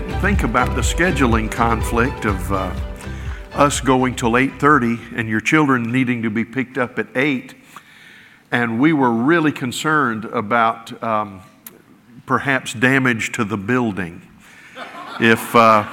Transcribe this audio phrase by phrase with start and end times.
[0.00, 2.70] didn't think about the scheduling conflict of uh,
[3.54, 7.54] us going till 8.30 and your children needing to be picked up at 8
[8.50, 11.40] and we were really concerned about um,
[12.26, 14.20] perhaps damage to the building
[15.18, 15.88] if, uh,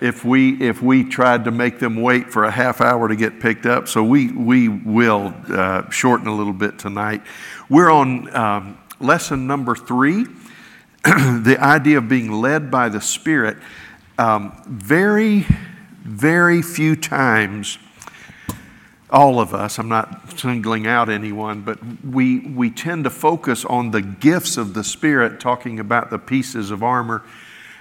[0.00, 3.38] if, we, if we tried to make them wait for a half hour to get
[3.38, 3.86] picked up.
[3.86, 7.22] So we, we will uh, shorten a little bit tonight.
[7.70, 10.26] We're on um, lesson number three
[11.44, 13.56] the idea of being led by the Spirit.
[14.18, 15.46] Um, very,
[16.02, 17.78] very few times
[19.08, 23.92] all of us, I'm not singling out anyone, but we, we tend to focus on
[23.92, 27.22] the gifts of the Spirit, talking about the pieces of armor,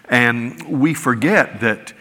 [0.07, 1.93] and we forget that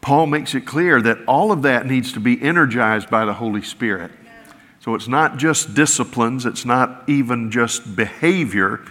[0.00, 3.62] Paul makes it clear that all of that needs to be energized by the Holy
[3.62, 4.10] Spirit.
[4.80, 8.84] So it's not just disciplines, it's not even just behavior,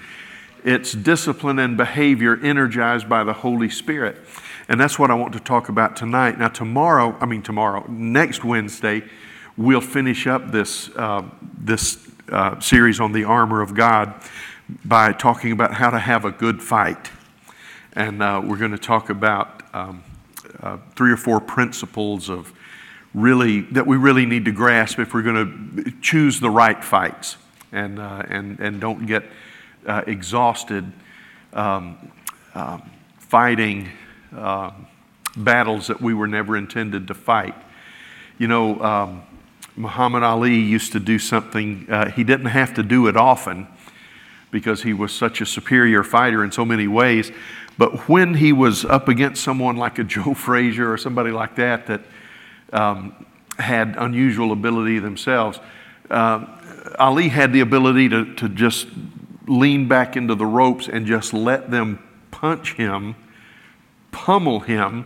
[0.63, 4.17] it's discipline and behavior energized by the Holy Spirit.
[4.69, 6.39] And that's what I want to talk about tonight.
[6.39, 9.03] Now, tomorrow, I mean, tomorrow, next Wednesday,
[9.57, 11.23] we'll finish up this, uh,
[11.57, 14.13] this uh, series on the armor of God
[14.85, 17.11] by talking about how to have a good fight.
[17.93, 20.03] And uh, we're going to talk about um,
[20.61, 22.53] uh, three or four principles of
[23.13, 27.37] really that we really need to grasp if we're going to choose the right fights
[27.71, 29.23] and, uh, and, and don't get
[29.87, 30.91] uh, exhausted
[31.53, 32.11] um,
[32.55, 32.89] um
[33.33, 33.89] fighting
[34.37, 34.85] um,
[35.35, 37.55] battles that we were never intended to fight.
[38.37, 39.23] You know, um,
[39.75, 43.67] Muhammad Ali used to do something, uh, he didn't have to do it often
[44.51, 47.31] because he was such a superior fighter in so many ways.
[47.77, 51.87] But when he was up against someone like a Joe Frazier or somebody like that
[51.87, 52.01] that
[52.71, 53.25] um,
[53.57, 55.59] had unusual ability themselves,
[56.11, 56.45] uh,
[56.99, 58.87] Ali had the ability to, to just
[59.47, 61.99] lean back into the ropes and just let them
[62.31, 63.15] punch him,
[64.11, 65.05] pummel him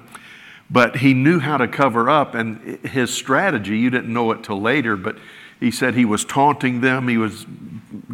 [0.70, 4.60] but he knew how to cover up, and his strategy, you didn't know it till
[4.60, 5.18] later, but
[5.60, 7.08] he said he was taunting them.
[7.08, 7.46] He was,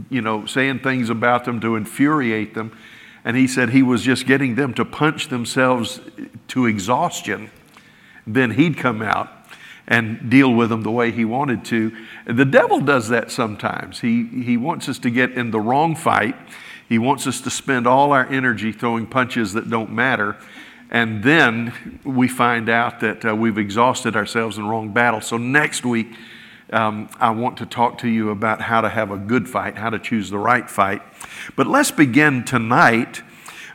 [0.10, 2.78] you know, saying things about them to infuriate them.
[3.26, 6.00] And he said he was just getting them to punch themselves
[6.50, 7.50] to exhaustion.
[8.28, 9.43] Then he'd come out
[9.88, 11.92] and deal with them the way he wanted to.
[12.26, 14.00] The devil does that sometimes.
[14.00, 16.36] He, he wants us to get in the wrong fight.
[16.88, 20.38] He wants us to spend all our energy throwing punches that don't matter.
[20.90, 25.22] And then we find out that uh, we've exhausted ourselves in the wrong battle.
[25.22, 26.16] So next week,
[26.72, 29.90] um, I want to talk to you about how to have a good fight, how
[29.90, 31.02] to choose the right fight.
[31.56, 33.22] But let's begin tonight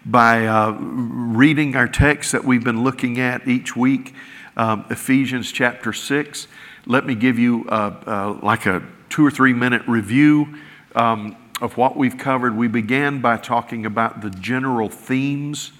[0.06, 4.14] by uh, reading our text that we've been looking at each week,
[4.58, 6.48] um, Ephesians chapter 6.
[6.84, 10.58] Let me give you uh, uh, like a two or three minute review
[10.94, 12.56] um, of what we've covered.
[12.56, 15.72] We began by talking about the general themes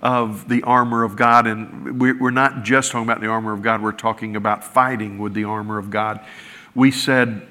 [0.00, 1.46] of the armor of God.
[1.46, 5.34] And we're not just talking about the armor of God, we're talking about fighting with
[5.34, 6.24] the armor of God.
[6.74, 7.46] We said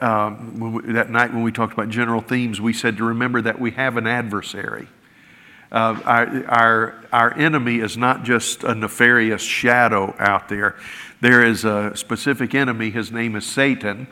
[0.00, 3.70] um, that night when we talked about general themes, we said to remember that we
[3.72, 4.88] have an adversary.
[5.72, 10.76] Uh, our, our, our enemy is not just a nefarious shadow out there.
[11.20, 12.90] There is a specific enemy.
[12.90, 14.06] His name is Satan,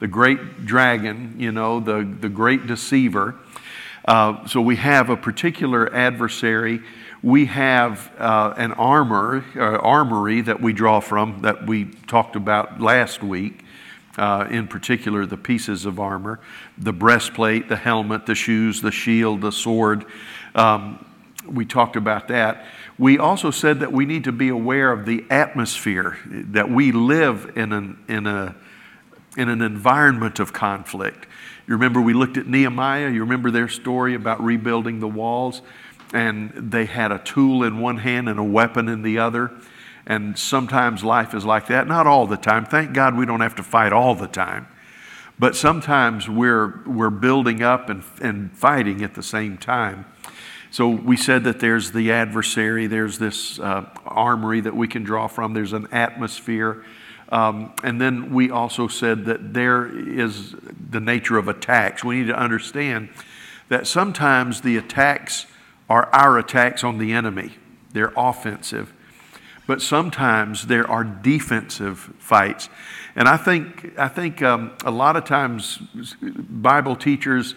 [0.00, 3.36] the great dragon, you know, the, the great deceiver.
[4.04, 6.82] Uh, so we have a particular adversary
[7.24, 12.82] we have uh, an armor, uh, armory that we draw from that we talked about
[12.82, 13.64] last week.
[14.16, 16.38] Uh, in particular, the pieces of armor
[16.78, 20.04] the breastplate, the helmet, the shoes, the shield, the sword.
[20.54, 21.04] Um,
[21.46, 22.64] we talked about that.
[22.98, 27.52] We also said that we need to be aware of the atmosphere, that we live
[27.56, 28.54] in an, in a,
[29.36, 31.26] in an environment of conflict.
[31.66, 35.60] You remember we looked at Nehemiah, you remember their story about rebuilding the walls
[36.12, 39.50] and they had a tool in one hand and a weapon in the other.
[40.06, 41.86] And sometimes life is like that.
[41.86, 42.66] Not all the time.
[42.66, 44.68] Thank God we don't have to fight all the time.
[45.38, 50.06] But sometimes we're, we're building up and, and fighting at the same time.
[50.70, 55.28] So we said that there's the adversary, there's this uh, armory that we can draw
[55.28, 56.84] from, there's an atmosphere.
[57.30, 60.54] Um, and then we also said that there is
[60.90, 62.04] the nature of attacks.
[62.04, 63.08] We need to understand
[63.68, 65.46] that sometimes the attacks
[65.88, 67.56] are our attacks on the enemy.
[67.92, 68.92] They're offensive.
[69.66, 72.68] But sometimes there are defensive fights.
[73.16, 75.78] And I think, I think um, a lot of times
[76.22, 77.54] Bible teachers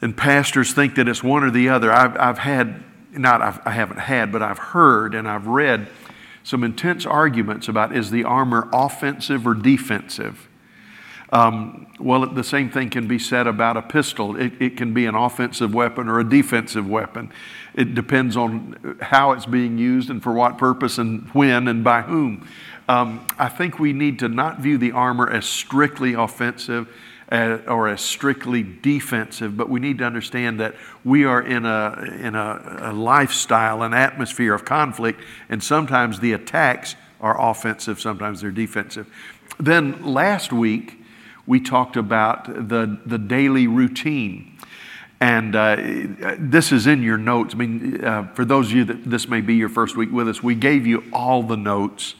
[0.00, 1.92] and pastors think that it's one or the other.
[1.92, 5.88] I've, I've had, not I've, I haven't had, but I've heard and I've read
[6.42, 10.48] some intense arguments about is the armor offensive or defensive?
[11.32, 14.36] Um, well, the same thing can be said about a pistol.
[14.36, 17.32] It, it, can be an offensive weapon or a defensive weapon.
[17.74, 22.02] It depends on how it's being used and for what purpose and when and by
[22.02, 22.48] whom.
[22.88, 26.88] Um, I think we need to not view the armor as strictly offensive
[27.32, 30.74] uh, or as strictly defensive, but we need to understand that
[31.04, 36.32] we are in a, in a, a lifestyle, an atmosphere of conflict, and sometimes the
[36.32, 39.10] attacks are offensive, sometimes they're defensive.
[39.58, 41.03] Then last week,
[41.46, 44.58] we talked about the, the daily routine.
[45.20, 45.76] And uh,
[46.38, 47.54] this is in your notes.
[47.54, 50.28] I mean, uh, for those of you that this may be your first week with
[50.28, 52.14] us, we gave you all the notes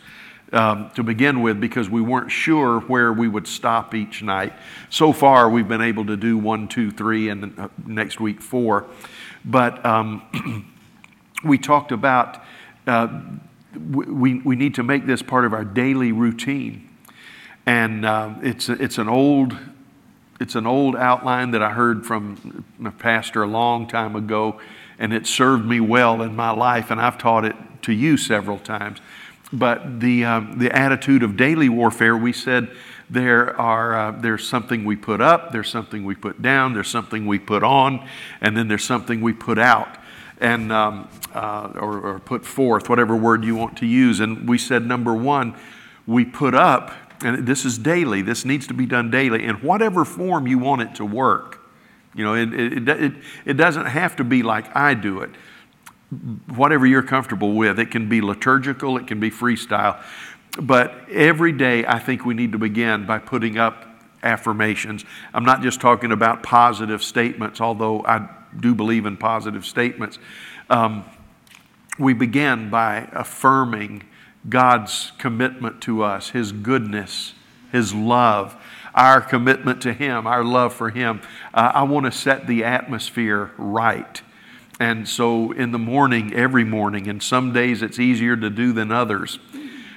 [0.53, 4.53] um, to begin with because we weren't sure where we would stop each night.
[4.88, 8.87] So far, we've been able to do one, two, three, and uh, next week, four.
[9.44, 10.73] But um,
[11.44, 12.43] we talked about
[12.87, 13.20] uh,
[13.91, 16.88] we, we need to make this part of our daily routine.
[17.66, 19.56] And uh, it's, it's, an old,
[20.40, 24.61] it's an old outline that I heard from my pastor a long time ago,
[24.99, 28.58] and it served me well in my life, and I've taught it to you several
[28.58, 28.99] times.
[29.52, 32.70] But the, um, the attitude of daily warfare, we said
[33.08, 37.26] there are, uh, there's something we put up, there's something we put down, there's something
[37.26, 38.06] we put on,
[38.40, 39.99] and then there's something we put out
[40.40, 44.20] and um, uh, or, or, put forth, whatever word you want to use.
[44.20, 45.55] And we said number one,
[46.06, 46.93] we put up,
[47.25, 48.23] and this is daily.
[48.23, 51.61] This needs to be done daily in whatever form you want it to work.
[52.15, 53.12] You know, it, it, it,
[53.44, 55.31] it doesn't have to be like I do it
[56.55, 57.79] whatever you're comfortable with.
[57.79, 60.03] It can be liturgical, it can be freestyle.
[60.61, 63.87] But every day, I think we need to begin by putting up
[64.23, 65.05] affirmations.
[65.32, 68.29] I'm not just talking about positive statements, although I
[68.61, 70.19] do believe in positive statements.
[70.70, 71.05] Um,
[71.99, 74.05] we begin by affirming
[74.49, 77.35] God's commitment to us, His goodness,
[77.73, 78.56] His love,
[78.94, 81.20] our commitment to Him, our love for Him.
[81.52, 84.23] Uh, I want to set the atmosphere right.
[84.81, 88.91] And so in the morning, every morning, and some days it's easier to do than
[88.91, 89.38] others.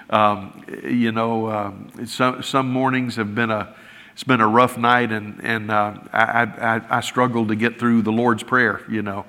[0.09, 1.71] Um, you know, uh,
[2.05, 3.75] some, some mornings have been a,
[4.13, 8.03] it's been a rough night, and, and uh, I, I, I struggle to get through
[8.03, 9.25] the Lord's Prayer, you know.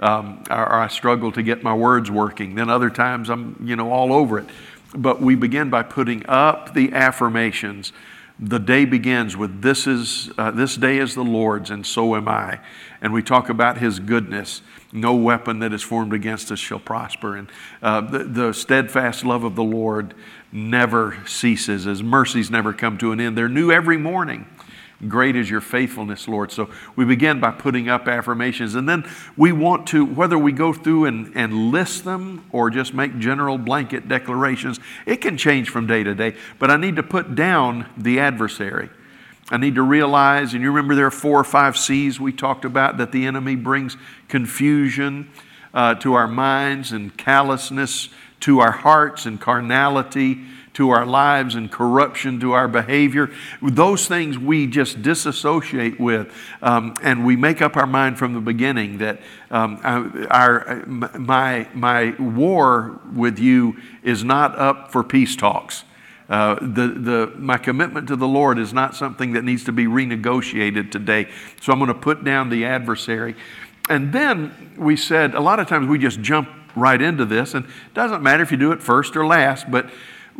[0.00, 2.54] Um, or, or I struggle to get my words working.
[2.54, 4.46] Then other times I'm, you know, all over it.
[4.94, 7.92] But we begin by putting up the affirmations.
[8.38, 12.26] The day begins with this is uh, this day is the lord's and so am
[12.26, 12.58] i.
[13.02, 14.62] And we talk about his goodness.
[14.92, 17.36] No weapon that is formed against us shall prosper.
[17.36, 17.50] And
[17.82, 20.14] uh, the, the steadfast love of the lord
[20.50, 21.84] never ceases.
[21.84, 23.36] His mercies never come to an end.
[23.36, 24.46] They're new every morning
[25.08, 26.52] Great is your faithfulness, Lord.
[26.52, 28.74] So we begin by putting up affirmations.
[28.74, 32.92] And then we want to, whether we go through and, and list them or just
[32.92, 36.36] make general blanket declarations, it can change from day to day.
[36.58, 38.90] But I need to put down the adversary.
[39.50, 42.64] I need to realize, and you remember there are four or five C's we talked
[42.64, 43.96] about that the enemy brings
[44.28, 45.30] confusion
[45.72, 48.10] uh, to our minds and callousness
[48.40, 50.44] to our hearts and carnality
[50.80, 53.30] to our lives and corruption to our behavior.
[53.60, 56.32] Those things we just disassociate with,
[56.62, 59.78] um, and we make up our mind from the beginning that um,
[60.30, 65.84] our, my, my war with you is not up for peace talks.
[66.30, 69.84] Uh, the, the, my commitment to the Lord is not something that needs to be
[69.84, 71.28] renegotiated today.
[71.60, 73.36] So I'm going to put down the adversary.
[73.90, 77.66] And then we said, a lot of times we just jump right into this, and
[77.66, 79.90] it doesn't matter if you do it first or last, but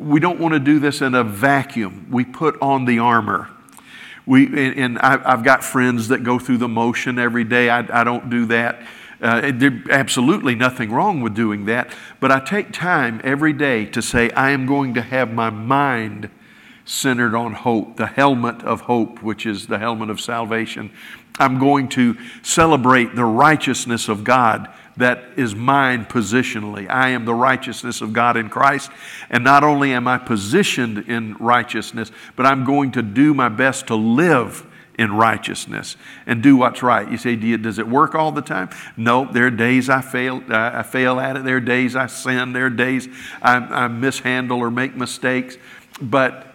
[0.00, 2.08] we don't want to do this in a vacuum.
[2.10, 3.50] We put on the armor.
[4.24, 7.68] We, and I've got friends that go through the motion every day.
[7.68, 8.82] I, I don't do that.
[9.20, 11.94] Uh, there's absolutely nothing wrong with doing that.
[12.18, 16.30] But I take time every day to say, I am going to have my mind
[16.86, 20.90] centered on hope, the helmet of hope, which is the helmet of salvation.
[21.38, 26.88] I'm going to celebrate the righteousness of God that is mine positionally.
[26.88, 28.90] I am the righteousness of God in Christ.
[29.28, 33.88] And not only am I positioned in righteousness, but I'm going to do my best
[33.88, 34.66] to live
[34.98, 37.10] in righteousness and do what's right.
[37.10, 38.68] You say, does it work all the time?
[38.96, 41.44] No, there are days I fail, uh, I fail at it.
[41.44, 42.52] There are days I sin.
[42.52, 43.08] There are days
[43.40, 45.56] I, I mishandle or make mistakes.
[46.02, 46.54] But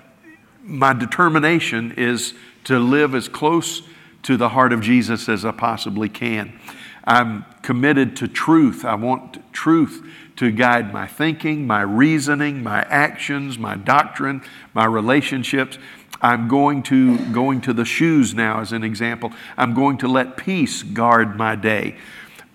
[0.64, 2.34] my determination is
[2.66, 3.82] to live as close
[4.24, 6.60] to the heart of Jesus as I possibly can.
[7.06, 8.84] I'm committed to truth.
[8.84, 10.06] I want truth
[10.38, 14.42] to guide my thinking, my reasoning, my actions, my doctrine,
[14.74, 15.78] my relationships.
[16.22, 19.32] I'm going to going to the shoes now as an example.
[19.58, 21.96] I'm going to let peace guard my day.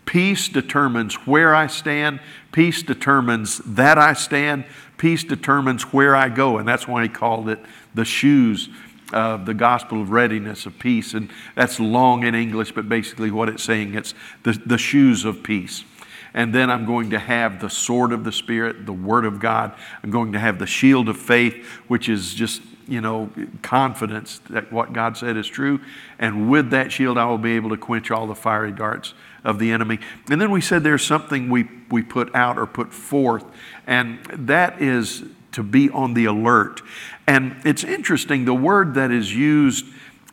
[0.07, 2.21] Peace determines where I stand.
[2.50, 4.64] Peace determines that I stand.
[4.99, 7.61] Peace determines where I go, and that's why he called it
[7.95, 8.69] the shoes
[9.12, 11.14] uh, the gospel of readiness, of peace.
[11.14, 15.43] And that's long in English, but basically what it's saying, it's the, the shoes of
[15.43, 15.85] peace.
[16.33, 19.73] And then I'm going to have the sword of the Spirit, the Word of God.
[20.02, 23.31] I'm going to have the shield of faith, which is just, you know,
[23.62, 25.81] confidence that what God said is true.
[26.19, 29.14] And with that shield, I will be able to quench all the fiery darts
[29.45, 29.99] of the enemy.
[30.31, 33.45] And then we said there's something we, we put out or put forth,
[33.87, 36.83] and that is to be on the alert.
[37.26, 39.87] And it's interesting, the word that is used,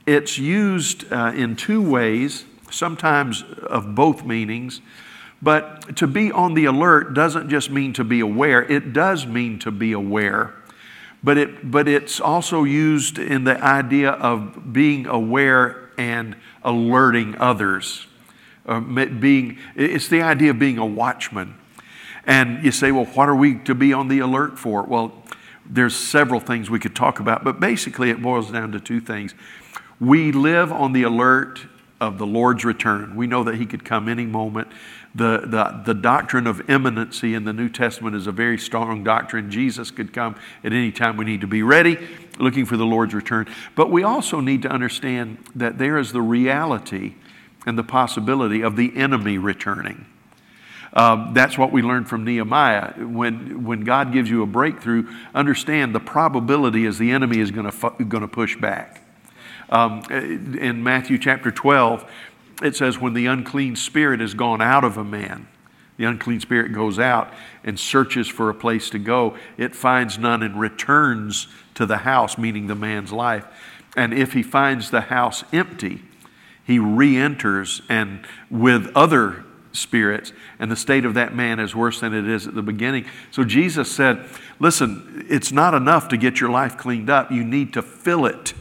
[0.05, 4.81] it's used uh, in two ways, sometimes of both meanings.
[5.41, 9.59] But to be on the alert doesn't just mean to be aware, it does mean
[9.59, 10.55] to be aware.
[11.23, 18.07] But, it, but it's also used in the idea of being aware and alerting others.
[18.65, 21.55] Uh, being, it's the idea of being a watchman.
[22.27, 24.83] And you say, well, what are we to be on the alert for?
[24.83, 25.23] Well,
[25.65, 29.33] there's several things we could talk about, but basically it boils down to two things.
[29.99, 31.65] We live on the alert
[31.99, 33.15] of the Lord's return.
[33.15, 34.67] We know that He could come any moment.
[35.15, 39.49] The, the, the doctrine of imminency in the New Testament is a very strong doctrine.
[39.49, 41.17] Jesus could come at any time.
[41.17, 41.97] We need to be ready,
[42.37, 43.47] looking for the Lord's return.
[43.73, 47.15] But we also need to understand that there is the reality
[47.65, 50.05] and the possibility of the enemy returning.
[50.93, 52.93] Um, that's what we learned from Nehemiah.
[52.93, 57.69] When, when God gives you a breakthrough, understand the probability is the enemy is going
[57.69, 59.03] to push back.
[59.69, 62.09] Um, in Matthew chapter 12,
[62.63, 65.47] it says, When the unclean spirit has gone out of a man,
[65.97, 69.35] the unclean spirit goes out and searches for a place to go.
[69.57, 73.45] It finds none and returns to the house, meaning the man's life.
[73.95, 76.03] And if he finds the house empty,
[76.63, 79.43] he re enters and with other
[79.77, 83.05] spirits, and the state of that man is worse than it is at the beginning.
[83.31, 84.25] So Jesus said,
[84.59, 88.53] Listen, it's not enough to get your life cleaned up, you need to fill it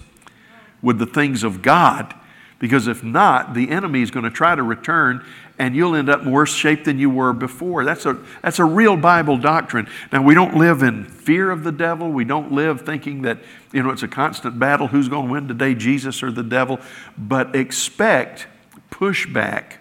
[0.83, 2.15] with the things of God.
[2.59, 5.25] Because if not, the enemy is going to try to return
[5.59, 7.85] and you'll end up in worse shape than you were before.
[7.85, 9.89] That's a, that's a real Bible doctrine.
[10.13, 12.11] Now, we don't live in fear of the devil.
[12.11, 13.39] We don't live thinking that,
[13.73, 14.89] you know, it's a constant battle.
[14.89, 16.79] Who's going to win today, Jesus or the devil?
[17.17, 18.47] But expect
[18.91, 19.76] pushback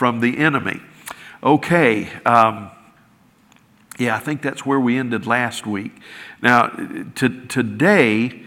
[0.00, 0.80] from the enemy.
[1.42, 2.10] Okay.
[2.24, 2.70] Um,
[3.98, 5.92] yeah, I think that's where we ended last week.
[6.40, 6.68] Now,
[7.16, 8.44] to, today,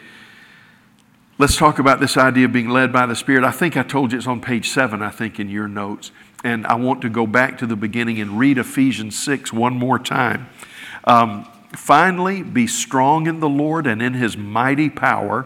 [1.37, 3.43] let's talk about this idea of being led by the Spirit.
[3.43, 6.11] I think I told you it's on page seven, I think, in your notes.
[6.43, 9.99] And I want to go back to the beginning and read Ephesians 6 one more
[9.99, 10.49] time.
[11.03, 15.45] Um, Finally, be strong in the Lord and in his mighty power.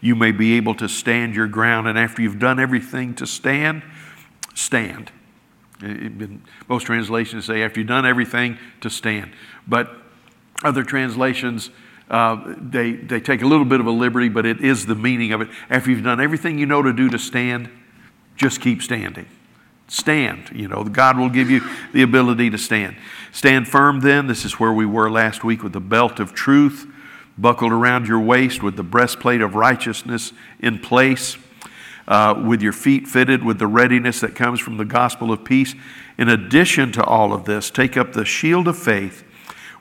[0.00, 1.88] you may be able to stand your ground.
[1.88, 3.82] And after you've done everything to stand,
[4.54, 5.10] stand.
[6.68, 9.32] Most translations say, after you've done everything to stand.
[9.66, 9.94] But
[10.64, 11.70] other translations,
[12.10, 15.32] uh, they, they take a little bit of a liberty, but it is the meaning
[15.32, 15.48] of it.
[15.68, 17.68] After you've done everything you know to do to stand,
[18.36, 19.26] just keep standing.
[19.88, 20.50] Stand.
[20.52, 21.60] You know, God will give you
[21.92, 22.96] the ability to stand.
[23.32, 24.26] Stand firm then.
[24.26, 26.90] This is where we were last week with the belt of truth
[27.38, 31.36] buckled around your waist with the breastplate of righteousness in place,
[32.08, 35.74] uh, with your feet fitted with the readiness that comes from the gospel of peace.
[36.18, 39.24] In addition to all of this, take up the shield of faith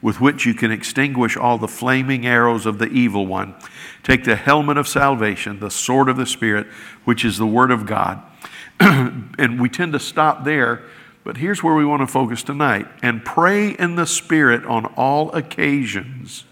[0.01, 3.55] with which you can extinguish all the flaming arrows of the evil one.
[4.03, 6.67] Take the helmet of salvation, the sword of the Spirit,
[7.05, 8.21] which is the Word of God.
[8.79, 10.83] and we tend to stop there,
[11.23, 12.85] but here's where we want to focus tonight.
[13.01, 16.43] And pray in the Spirit on all occasions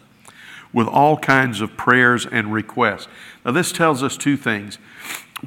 [0.73, 3.07] with all kinds of prayers and requests.
[3.45, 4.77] Now, this tells us two things.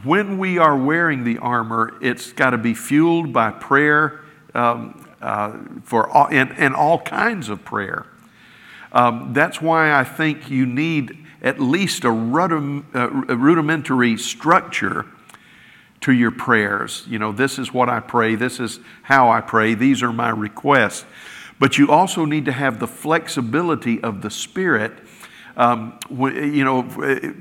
[0.05, 4.21] When we are wearing the armor, it's got to be fueled by prayer
[4.55, 8.07] um, uh, for all, and, and, all kinds of prayer.
[8.93, 15.07] Um, that's why I think you need at least a, rudim, uh, a rudimentary structure
[16.03, 17.05] to your prayers.
[17.09, 20.31] You know, this is what I pray, this is how I pray, these are my
[20.31, 21.05] requests.
[21.59, 24.93] But you also need to have the flexibility of the Spirit
[25.57, 27.37] um, you know, it, it,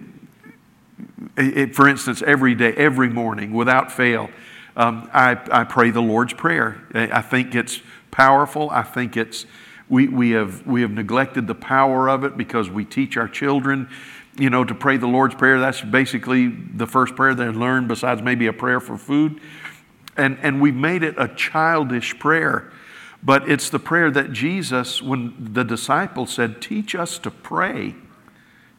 [1.37, 4.29] eh, eh, eh, for instance, every day, every morning, without fail,
[4.75, 6.81] um, I, I pray the Lord's Prayer.
[6.93, 7.81] I think it's
[8.11, 8.69] powerful.
[8.69, 9.45] I think it's
[9.87, 13.89] we, we, have, we have neglected the power of it because we teach our children
[14.37, 15.59] you know, to pray the Lord's Prayer.
[15.59, 19.39] That's basically the first prayer they learn, besides maybe a prayer for food.
[20.17, 22.71] And, and we've made it a childish prayer.
[23.23, 27.95] But it's the prayer that Jesus, when the disciples said, Teach us to pray,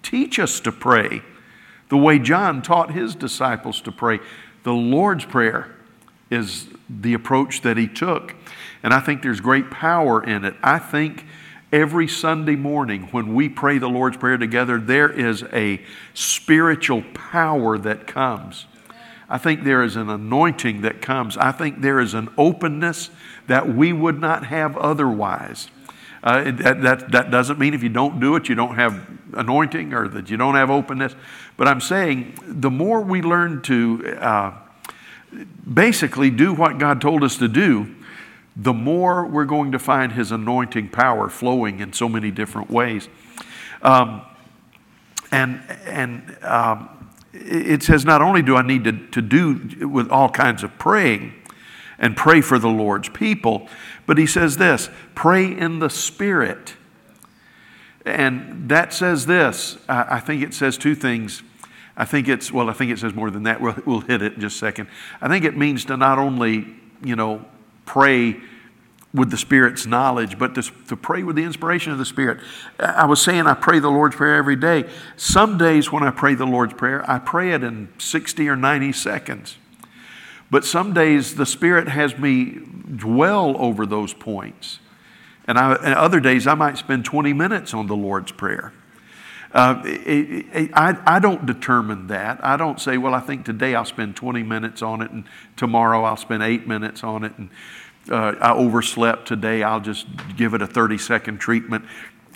[0.06, 1.22] teach us to pray,
[1.88, 4.20] the way John taught his disciples to pray.
[4.62, 5.74] The Lord's Prayer
[6.30, 8.34] is the approach that he took.
[8.82, 10.54] And I think there's great power in it.
[10.62, 11.24] I think
[11.72, 15.82] every Sunday morning when we pray the Lord's Prayer together, there is a
[16.14, 18.66] spiritual power that comes.
[19.28, 21.36] I think there is an anointing that comes.
[21.36, 23.10] I think there is an openness
[23.48, 25.68] that we would not have otherwise.
[26.26, 29.00] Uh, that, that, doesn't mean if you don't do it, you don't have
[29.34, 31.14] anointing or that you don't have openness.
[31.56, 34.52] But I'm saying the more we learn to uh,
[35.72, 37.94] basically do what God told us to do,
[38.56, 43.08] the more we're going to find His anointing power flowing in so many different ways.
[43.82, 44.22] Um,
[45.30, 46.88] and and um,
[47.34, 51.34] it says, not only do I need to, to do with all kinds of praying
[51.98, 53.68] and pray for the Lord's people,
[54.06, 56.74] but he says this pray in the Spirit.
[58.04, 61.42] And that says this I, think it says two things.
[61.96, 63.60] I think it's, well, I think it says more than that.
[63.66, 64.88] We'll, we'll hit it in just a second.
[65.20, 66.66] I think it means to not only,
[67.02, 67.44] you know,
[67.84, 68.36] pray
[69.14, 72.38] with the Spirit's knowledge, but to, to pray with the inspiration of the Spirit.
[72.78, 74.84] I was saying I pray the Lord's Prayer every day.
[75.16, 78.92] Some days when I pray the Lord's Prayer, I pray it in 60 or 90
[78.92, 79.56] seconds.
[80.50, 82.60] But some days the Spirit has me
[82.96, 84.78] dwell over those points.
[85.48, 88.72] And, I, and other days I might spend 20 minutes on the Lord's Prayer.
[89.52, 92.44] Uh, it, it, I, I don't determine that.
[92.44, 95.24] I don't say, well, I think today I'll spend 20 minutes on it, and
[95.56, 97.32] tomorrow I'll spend eight minutes on it.
[97.38, 97.50] And
[98.10, 101.84] uh, I overslept today, I'll just give it a 30 second treatment.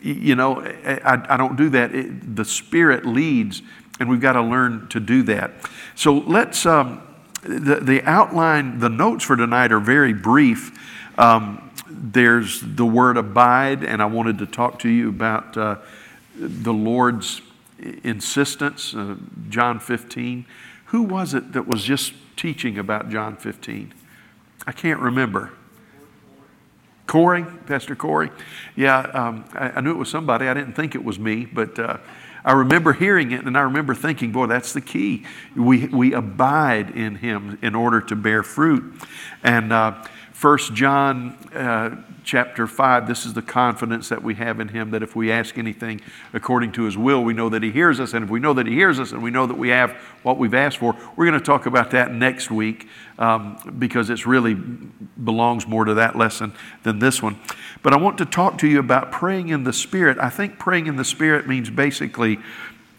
[0.03, 1.95] You know, I, I don't do that.
[1.95, 3.61] It, the Spirit leads,
[3.99, 5.53] and we've got to learn to do that.
[5.95, 7.03] So let's, um,
[7.43, 10.79] the, the outline, the notes for tonight are very brief.
[11.19, 15.77] Um, there's the word abide, and I wanted to talk to you about uh,
[16.37, 17.43] the Lord's
[18.05, 19.17] insistence, uh,
[19.49, 20.45] John 15.
[20.87, 23.95] Who was it that was just teaching about John 15?
[24.67, 25.53] I can't remember.
[27.07, 28.31] Corey, Pastor Corey.
[28.77, 30.47] Yeah, um, I, I, knew it was somebody.
[30.47, 31.97] I didn't think it was me, but uh,
[32.45, 35.25] I remember hearing it and I remember thinking, boy, that's the key.
[35.57, 38.95] We, we abide in Him in order to bear fruit.
[39.43, 40.03] And uh,
[40.41, 45.03] 1 John uh, chapter 5, this is the confidence that we have in Him that
[45.03, 46.01] if we ask anything
[46.33, 48.15] according to His will, we know that He hears us.
[48.15, 49.91] And if we know that He hears us and we know that we have
[50.23, 54.25] what we've asked for, we're going to talk about that next week um, because it
[54.25, 57.39] really belongs more to that lesson than this one.
[57.83, 60.17] But I want to talk to you about praying in the Spirit.
[60.19, 62.39] I think praying in the Spirit means basically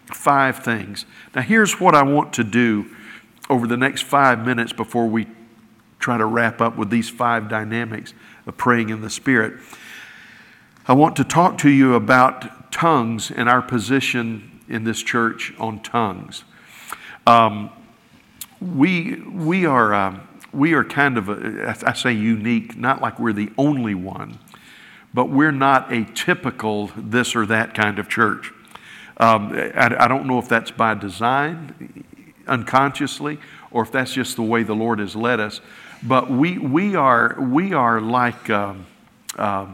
[0.05, 1.05] five things.
[1.33, 2.95] Now, here's what I want to do
[3.49, 5.25] over the next five minutes before we
[6.01, 8.13] try to wrap up with these five dynamics
[8.45, 9.53] of praying in the Spirit.
[10.87, 15.81] I want to talk to you about tongues and our position in this church on
[15.81, 16.43] tongues.
[17.27, 17.69] Um,
[18.59, 20.19] we, we, are, uh,
[20.51, 24.39] we are kind of, a, I say unique, not like we're the only one,
[25.13, 28.51] but we're not a typical this or that kind of church.
[29.17, 32.03] Um, I, I don't know if that's by design,
[32.47, 35.61] unconsciously, or if that's just the way the Lord has led us.
[36.03, 38.85] But we, we, are, we are like, um,
[39.37, 39.67] uh,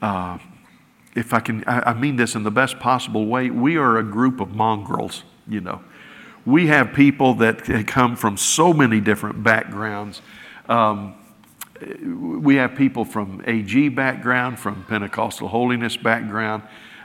[0.00, 0.38] uh,
[1.14, 4.02] if I can, I, I mean this in the best possible way, we are a
[4.02, 5.82] group of mongrels, you know.
[6.46, 10.20] We have people that come from so many different backgrounds.
[10.68, 11.14] Um,
[12.06, 16.62] we have people from AG background, from Pentecostal holiness background.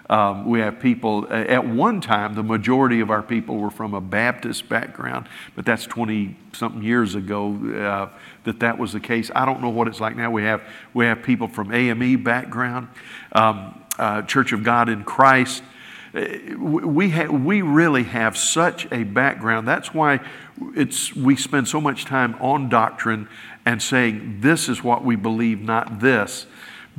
[0.09, 3.93] Um, we have people, uh, at one time, the majority of our people were from
[3.93, 9.29] a Baptist background, but that's 20 something years ago uh, that that was the case.
[9.35, 10.31] I don't know what it's like now.
[10.31, 10.63] We have,
[10.95, 12.87] we have people from AME background,
[13.33, 15.61] um, uh, Church of God in Christ.
[16.15, 16.25] Uh,
[16.57, 19.67] we, ha- we really have such a background.
[19.67, 20.21] That's why
[20.75, 23.29] it's, we spend so much time on doctrine
[23.63, 26.47] and saying, this is what we believe, not this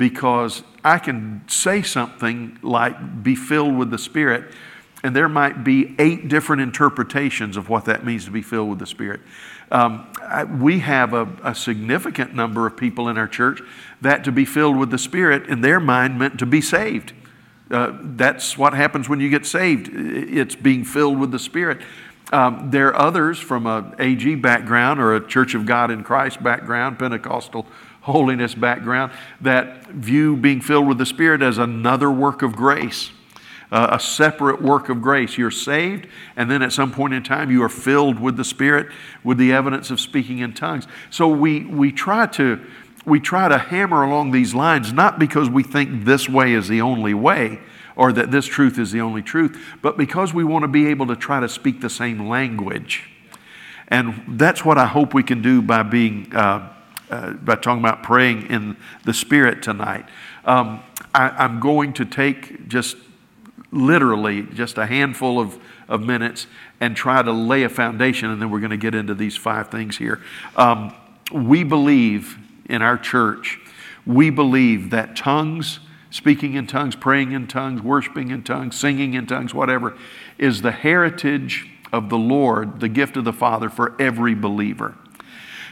[0.00, 4.50] because I can say something like be filled with the Spirit,
[5.04, 8.78] and there might be eight different interpretations of what that means to be filled with
[8.78, 9.20] the Spirit.
[9.70, 13.60] Um, I, we have a, a, significant number of people in our church
[14.00, 17.12] that to be filled with the Spirit in their mind meant to be saved.
[17.70, 19.90] Uh, that's what happens when you get saved.
[19.92, 21.82] It's being filled with the Spirit.
[22.32, 26.42] Um, there are others from a AG background or a Church of God in Christ
[26.42, 27.66] background, Pentecostal
[28.02, 33.10] holiness background that view being filled with the Spirit as another work of grace.
[33.72, 35.38] uh, a separate work of grace.
[35.38, 38.88] You're saved, and then at some point in time, you are filled with the Spirit
[39.22, 40.86] with the evidence of speaking in tongues.
[41.10, 42.60] So we, we try to.
[43.06, 46.82] We try to hammer along these lines not because we think this way is the
[46.82, 47.58] only way
[47.96, 51.06] or that this truth is the only truth, but because we want to be able
[51.06, 53.08] to try to speak the same language.
[53.88, 56.70] And that's what I hope we can do by being, uh,
[57.10, 60.06] uh, by talking about praying in the Spirit tonight.
[60.44, 60.82] Um,
[61.14, 62.96] I, am going to take just
[63.72, 66.46] literally just a handful of, of minutes
[66.80, 69.68] and try to lay a foundation, and then we're going to get into these five
[69.68, 70.20] things here.
[70.56, 70.94] Um,
[71.32, 73.58] we believe in our church,
[74.06, 79.26] we believe that tongues, speaking in tongues, praying in tongues, worshiping in tongues, singing in
[79.26, 79.96] tongues, whatever,
[80.38, 84.96] is the heritage of the Lord, the gift of the Father for every believer.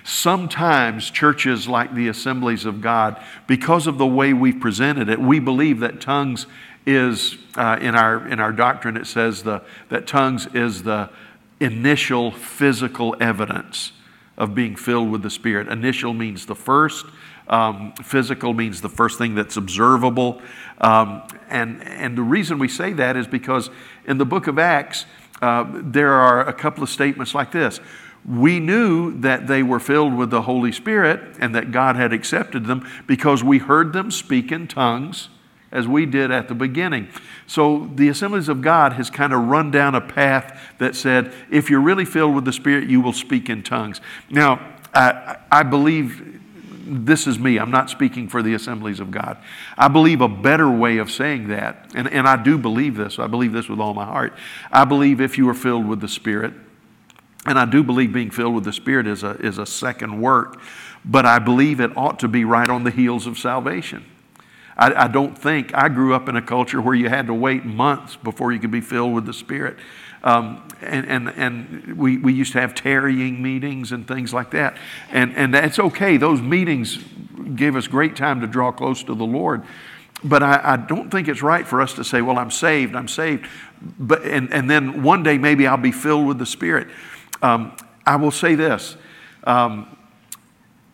[0.09, 5.39] Sometimes churches like the Assemblies of God, because of the way we've presented it, we
[5.39, 6.47] believe that tongues
[6.87, 11.11] is, uh, in, our, in our doctrine, it says the, that tongues is the
[11.61, 13.93] initial physical evidence
[14.39, 15.69] of being filled with the Spirit.
[15.69, 17.05] Initial means the first,
[17.47, 20.41] um, physical means the first thing that's observable.
[20.81, 23.69] Um, and, and the reason we say that is because
[24.07, 25.05] in the book of Acts,
[25.43, 27.79] uh, there are a couple of statements like this.
[28.27, 32.67] We knew that they were filled with the Holy Spirit and that God had accepted
[32.67, 35.29] them because we heard them speak in tongues
[35.71, 37.09] as we did at the beginning.
[37.47, 41.69] So the Assemblies of God has kind of run down a path that said, if
[41.69, 44.01] you're really filled with the Spirit, you will speak in tongues.
[44.31, 46.41] Now, I, I believe
[46.91, 47.59] this is me.
[47.59, 49.37] I'm not speaking for the assemblies of God.
[49.77, 53.27] I believe a better way of saying that, and, and I do believe this, I
[53.27, 54.35] believe this with all my heart.
[54.73, 56.55] I believe if you are filled with the Spirit,
[57.49, 60.61] and I do believe being filled with the Spirit is a, is a second work,
[61.05, 64.05] but I believe it ought to be right on the heels of salvation.
[64.77, 67.65] I, I don't think, I grew up in a culture where you had to wait
[67.65, 69.77] months before you could be filled with the Spirit.
[70.23, 74.77] Um, and and, and we, we used to have tarrying meetings and things like that.
[75.11, 76.17] And, and that's okay.
[76.17, 76.99] Those meetings
[77.55, 79.63] gave us great time to draw close to the Lord.
[80.25, 83.09] But I, I don't think it's right for us to say, well, I'm saved, I'm
[83.09, 83.47] saved.
[83.81, 86.89] But, and, and then one day maybe I'll be filled with the Spirit.
[87.43, 88.97] Um, I will say this
[89.45, 89.97] um,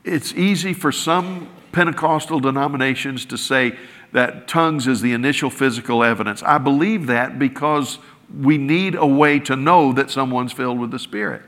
[0.05, 3.77] it's easy for some Pentecostal denominations to say
[4.13, 6.43] that tongues is the initial physical evidence.
[6.43, 7.99] I believe that because
[8.33, 11.43] we need a way to know that someone's filled with the Spirit.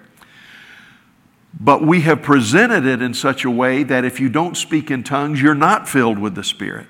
[1.59, 5.05] But we have presented it in such a way that if you don't speak in
[5.05, 6.89] tongues, you're not filled with the Spirit.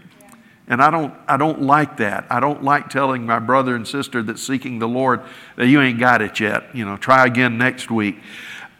[0.69, 2.27] And I don't, I don't like that.
[2.29, 5.23] I don't like telling my brother and sister that's seeking the Lord
[5.57, 6.75] that you ain't got it yet.
[6.75, 8.17] You know, try again next week.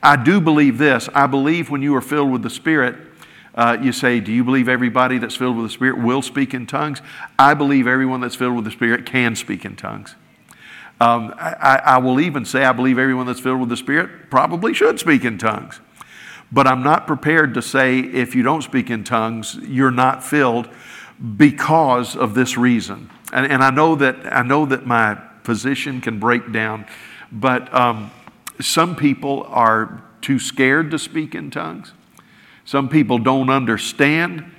[0.03, 1.09] I do believe this.
[1.15, 2.97] I believe when you are filled with the Spirit,
[3.55, 6.67] uh, you say, Do you believe everybody that's filled with the Spirit will speak in
[6.67, 7.01] tongues?
[7.39, 10.15] I believe everyone that's filled with the Spirit can speak in tongues.
[11.01, 14.75] Um, I, I will even say I believe everyone that's filled with the Spirit probably
[14.75, 15.81] should speak in tongues.
[16.51, 20.69] But I'm not prepared to say if you don't speak in tongues, you're not filled
[21.37, 23.11] because of this reason.
[23.33, 26.87] And, and I, know that, I know that my position can break down,
[27.33, 28.11] but um,
[28.61, 31.93] some people are too scared to speak in tongues.
[32.65, 34.53] Some people don't understand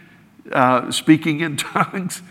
[0.52, 2.22] uh, speaking in tongues.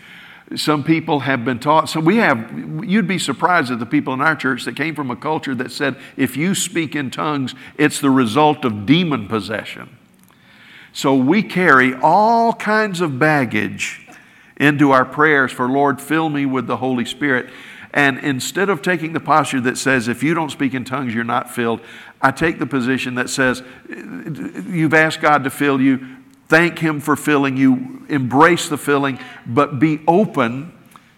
[0.55, 1.89] Some people have been taught.
[1.89, 5.11] So we have, you'd be surprised at the people in our church that came from
[5.11, 9.97] a culture that said if you speak in tongues, it's the result of demon possession.
[10.93, 14.06] So we carry all kinds of baggage
[14.57, 17.49] into our prayers for, Lord, fill me with the Holy Spirit.
[17.93, 21.23] And instead of taking the posture that says, if you don't speak in tongues, you're
[21.23, 21.81] not filled,
[22.21, 26.17] I take the position that says, you've asked God to fill you,
[26.47, 30.71] Thank Him for filling you, embrace the filling, but be open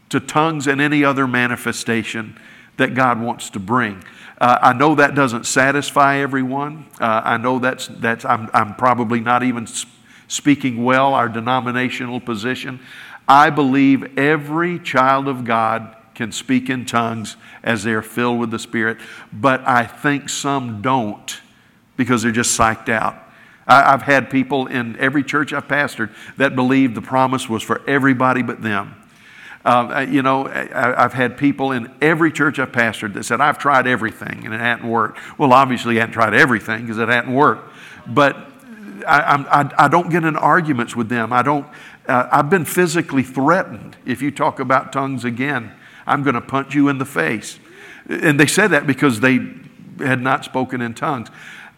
[0.10, 2.39] to tongues and any other manifestation
[2.78, 4.04] that God wants to bring.
[4.41, 6.88] Uh, I know that doesn't satisfy everyone.
[6.99, 9.67] Uh, I know that's, that's I'm, I'm probably not even
[10.28, 12.80] speaking well our denominational position.
[13.30, 18.58] I believe every child of God can speak in tongues as they're filled with the
[18.58, 18.98] Spirit,
[19.32, 21.39] but I think some don't
[21.96, 23.15] because they're just psyched out.
[23.68, 27.88] I, have had people in every church I've pastored that believed the promise was for
[27.88, 28.96] everybody but them.
[29.63, 33.60] Uh, you know, I, have had people in every church I've pastored that said, I've
[33.60, 35.20] tried everything and it hadn't worked.
[35.38, 37.72] Well, obviously, you hadn't tried everything because it hadn't worked.
[38.08, 38.36] But
[39.08, 41.32] I, I, I, don't get in arguments with them.
[41.32, 41.68] I don't,
[42.10, 43.95] uh, I've been physically threatened.
[44.06, 45.72] If you talk about tongues again,
[46.08, 47.60] I'm going to punch you in the face.
[48.10, 49.39] And they said that because they
[50.00, 51.30] had not spoken in tongues.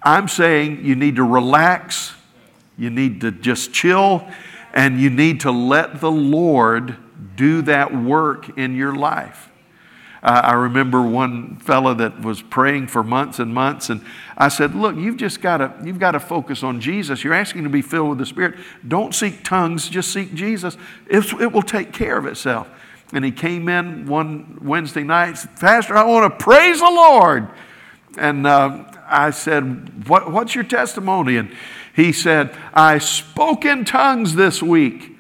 [0.02, 2.14] I'm saying you need to relax,
[2.78, 4.28] you need to just chill,
[4.74, 6.96] and you need to let the Lord
[7.36, 9.51] do that work in your life.
[10.24, 14.02] Uh, I remember one fella that was praying for months and months, and
[14.38, 17.24] I said, "Look, you've just got to you've got to focus on Jesus.
[17.24, 18.60] You're asking to be filled with the Spirit.
[18.88, 20.78] Don't seek tongues, just seek Jesus.
[21.08, 22.68] It, it will take care of itself."
[23.14, 27.50] And he came in one Wednesday night, Pastor, I want to praise the Lord.
[28.18, 31.38] And uh, I said, what, What's your testimony?
[31.38, 31.54] And
[31.96, 35.18] he said, I spoke in tongues this week.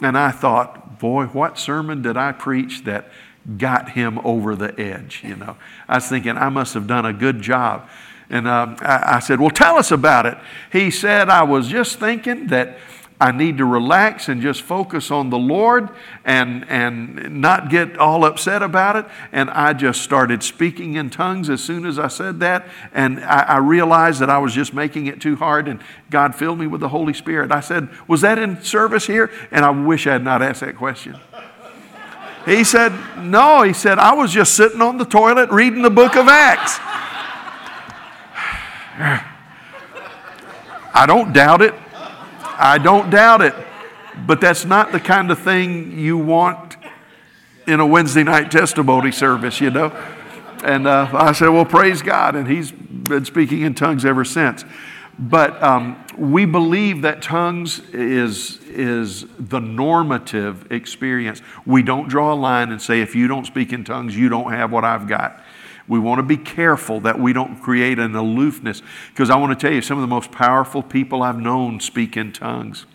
[0.00, 3.10] And I thought, boy, what sermon did I preach that
[3.58, 5.22] got him over the edge?
[5.24, 5.56] You know,
[5.88, 7.88] I was thinking I must have done a good job.
[8.30, 10.38] And uh, I, I said, Well, tell us about it.
[10.72, 12.78] He said, I was just thinking that
[13.22, 15.90] I need to relax and just focus on the Lord
[16.24, 19.06] and, and not get all upset about it.
[19.30, 22.66] And I just started speaking in tongues as soon as I said that.
[22.92, 26.58] And I, I realized that I was just making it too hard, and God filled
[26.58, 27.52] me with the Holy Spirit.
[27.52, 29.30] I said, Was that in service here?
[29.52, 31.16] And I wish I had not asked that question.
[32.44, 33.62] He said, No.
[33.62, 36.78] He said, I was just sitting on the toilet reading the book of Acts.
[40.94, 41.74] I don't doubt it.
[42.42, 43.54] I don't doubt it.
[44.26, 46.76] But that's not the kind of thing you want
[47.66, 49.88] in a Wednesday night testimony service, you know.
[50.64, 52.36] And uh, I said, Well, praise God.
[52.36, 54.64] And he's been speaking in tongues ever since.
[55.18, 61.40] But um, we believe that tongues is, is the normative experience.
[61.64, 64.52] We don't draw a line and say, if you don't speak in tongues, you don't
[64.52, 65.42] have what I've got.
[65.88, 69.66] We want to be careful that we don't create an aloofness because I want to
[69.66, 72.86] tell you some of the most powerful people I've known speak in tongues.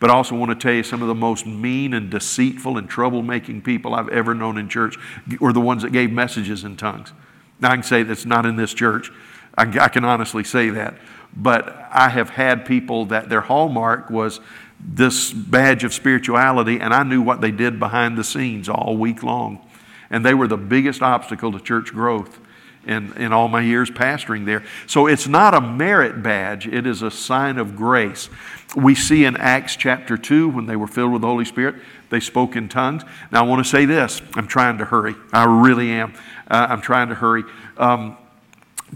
[0.00, 2.90] But I also want to tell you some of the most mean and deceitful and
[2.90, 4.98] troublemaking people I've ever known in church
[5.40, 7.12] were the ones that gave messages in tongues.
[7.60, 9.10] Now, I can say that's not in this church.
[9.56, 10.96] I, I can honestly say that.
[11.36, 14.40] But I have had people that their hallmark was
[14.80, 19.22] this badge of spirituality, and I knew what they did behind the scenes all week
[19.22, 19.66] long.
[20.10, 22.38] And they were the biggest obstacle to church growth
[22.86, 24.64] in, in all my years pastoring there.
[24.86, 28.28] So it's not a merit badge, it is a sign of grace.
[28.76, 31.76] We see in Acts chapter 2, when they were filled with the Holy Spirit,
[32.10, 33.02] they spoke in tongues.
[33.32, 35.14] Now, I want to say this I'm trying to hurry.
[35.32, 36.12] I really am.
[36.48, 37.44] Uh, I'm trying to hurry.
[37.76, 38.16] Um,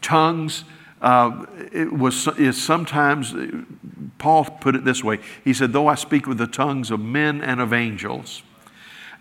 [0.00, 0.64] tongues.
[1.00, 1.46] Uh,
[1.92, 3.32] was is sometimes
[4.18, 5.20] Paul put it this way.
[5.44, 8.42] He said, "Though I speak with the tongues of men and of angels,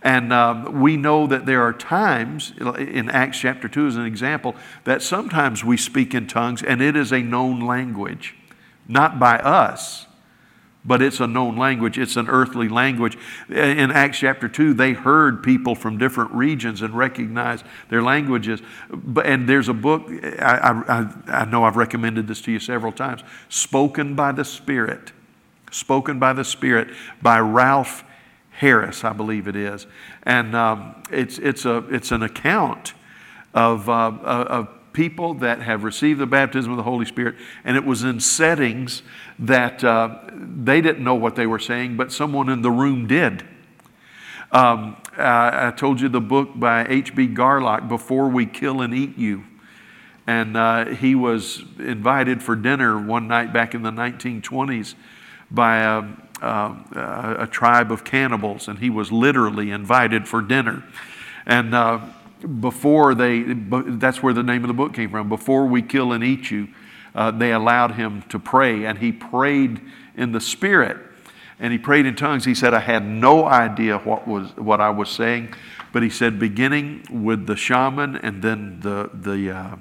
[0.01, 4.55] and um, we know that there are times, in Acts chapter 2 as an example,
[4.83, 8.35] that sometimes we speak in tongues and it is a known language.
[8.87, 10.06] Not by us,
[10.87, 11.99] but it's a known language.
[11.99, 13.17] It's an earthly language.
[13.49, 18.61] In Acts chapter 2, they heard people from different regions and recognized their languages.
[19.23, 23.21] And there's a book, I, I, I know I've recommended this to you several times,
[23.49, 25.11] Spoken by the Spirit.
[25.69, 26.87] Spoken by the Spirit
[27.21, 28.05] by Ralph
[28.51, 29.85] Harris, I believe it is.
[30.23, 32.93] And um, it's, it's, a, it's an account
[33.53, 37.85] of, uh, of people that have received the baptism of the Holy Spirit, and it
[37.85, 39.03] was in settings
[39.37, 43.43] that uh, they didn't know what they were saying, but someone in the room did.
[44.51, 47.27] Um, I, I told you the book by H.B.
[47.27, 49.43] Garlock, Before We Kill and Eat You.
[50.25, 54.95] And uh, he was invited for dinner one night back in the 1920s
[55.51, 56.05] by a,
[56.41, 60.83] uh, a tribe of cannibals, and he was literally invited for dinner.
[61.45, 61.99] And uh,
[62.59, 65.29] before they, that's where the name of the book came from.
[65.29, 66.67] Before we kill and eat you,
[67.15, 69.81] uh, they allowed him to pray, and he prayed
[70.15, 70.97] in the Spirit.
[71.59, 72.45] And he prayed in tongues.
[72.45, 75.53] He said, I had no idea what, was, what I was saying,
[75.91, 79.75] but he said, beginning with the shaman and then the, the, uh,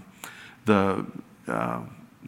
[0.65, 1.05] the
[1.47, 1.81] uh,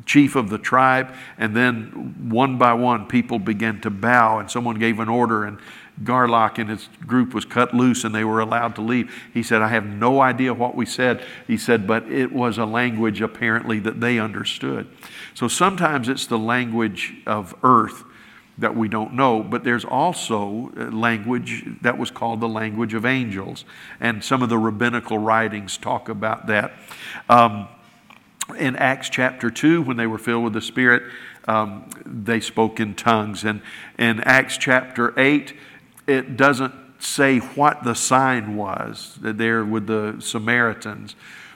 [0.05, 4.79] chief of the tribe, and then one by one people began to bow, and someone
[4.79, 5.59] gave an order, and
[6.03, 9.13] Garlock and his group was cut loose and they were allowed to leave.
[9.35, 11.25] He said, I have no idea what we said.
[11.47, 14.89] He said, but it was a language apparently that they understood.
[15.35, 18.05] So sometimes it's the language of earth
[18.59, 23.65] that we don't know, but there's also language that was called the language of angels.
[24.01, 26.73] And some of the rabbinical writings talk about that.
[27.29, 27.69] Um,
[28.59, 31.03] in Acts chapter 2, when they were filled with the Spirit,
[31.47, 33.45] um, they spoke in tongues.
[33.45, 33.63] And
[33.99, 35.55] in Acts chapter 8,
[36.09, 41.15] it doesn't say what the sign was there with the Samaritans,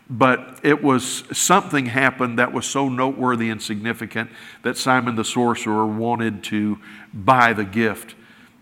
[0.08, 4.30] but it was something happened that was so noteworthy and significant
[4.62, 6.78] that Simon the sorcerer wanted to
[7.12, 8.14] buy the gift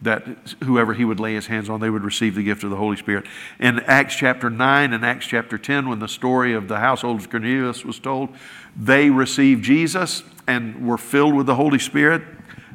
[0.03, 0.27] that
[0.65, 2.97] whoever he would lay his hands on, they would receive the gift of the Holy
[2.97, 3.27] Spirit.
[3.59, 7.29] In Acts chapter 9 and Acts chapter 10, when the story of the household of
[7.29, 8.31] Cornelius was told,
[8.75, 12.23] they received Jesus and were filled with the Holy Spirit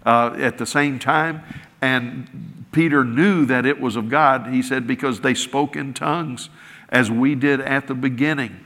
[0.06, 1.42] uh, at the same time.
[1.82, 6.50] And Peter knew that it was of God, he said, because they spoke in tongues
[6.90, 8.60] as we did at the beginning.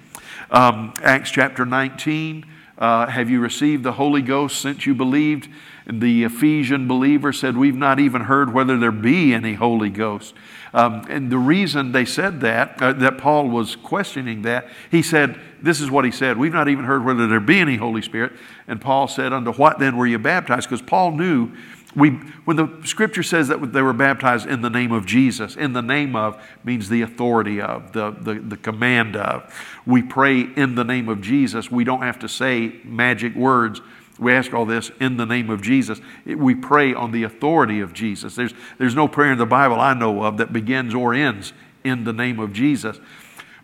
[0.49, 2.43] Um, Acts chapter 19.
[2.79, 5.47] Uh, have you received the Holy Ghost since you believed?
[5.85, 10.33] And the Ephesian believer said, We've not even heard whether there be any Holy Ghost.
[10.73, 15.39] Um, and the reason they said that, uh, that Paul was questioning that, he said,
[15.61, 18.33] This is what he said, We've not even heard whether there be any Holy Spirit.
[18.67, 20.67] And Paul said, Unto what then were you baptized?
[20.67, 21.51] Because Paul knew
[21.95, 22.11] we,
[22.45, 25.81] when the scripture says that they were baptized in the name of Jesus, in the
[25.81, 29.51] name of means the authority of, the, the, the command of.
[29.87, 31.71] We pray in the name of Jesus.
[31.71, 33.81] We don't have to say magic words.
[34.19, 35.99] We ask all this in the name of Jesus.
[36.25, 38.35] We pray on the authority of Jesus.
[38.35, 42.03] There's, there's no prayer in the Bible I know of that begins or ends in
[42.03, 42.99] the name of Jesus.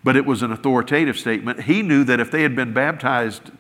[0.04, 1.64] But it was an authoritative statement.
[1.64, 3.52] He knew that if they had been baptized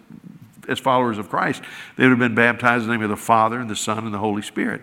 [0.67, 1.61] as followers of Christ,
[1.95, 4.13] they would have been baptized in the name of the Father and the Son and
[4.13, 4.81] the Holy Spirit.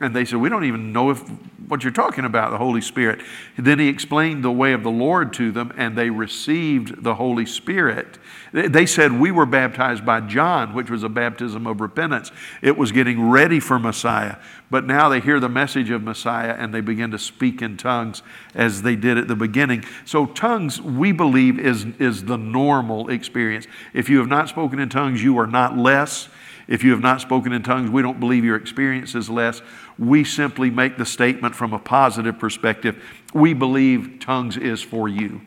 [0.00, 1.22] And they said, We don't even know if
[1.68, 3.22] what you're talking about, the Holy Spirit.
[3.56, 7.46] then he explained the way of the Lord to them, and they received the Holy
[7.46, 8.18] Spirit.
[8.52, 12.32] They said, We were baptized by John, which was a baptism of repentance.
[12.60, 14.36] It was getting ready for Messiah.
[14.70, 18.22] But now they hear the message of Messiah and they begin to speak in tongues
[18.54, 19.84] as they did at the beginning.
[20.04, 23.66] So, tongues, we believe, is, is the normal experience.
[23.92, 26.28] If you have not spoken in tongues, you are not less.
[26.66, 29.60] If you have not spoken in tongues, we don't believe your experience is less.
[29.98, 33.02] We simply make the statement from a positive perspective.
[33.32, 35.42] We believe tongues is for you.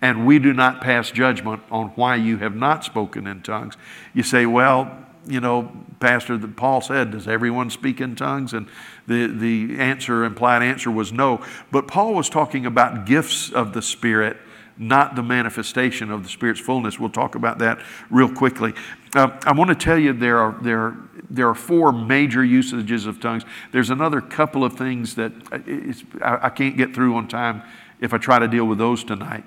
[0.00, 3.76] And we do not pass judgment on why you have not spoken in tongues.
[4.14, 8.54] You say, well, you know, Pastor, Paul said, does everyone speak in tongues?
[8.54, 8.68] And
[9.06, 11.44] the, the answer, implied answer was no.
[11.70, 14.38] But Paul was talking about gifts of the Spirit
[14.78, 16.98] not the manifestation of the Spirit's fullness.
[16.98, 18.74] We'll talk about that real quickly.
[19.14, 20.96] Uh, I want to tell you there are, there,
[21.28, 23.44] there are four major usages of tongues.
[23.72, 27.62] There's another couple of things that uh, I, I, can't get through on time
[28.00, 29.44] if I try to deal with those tonight.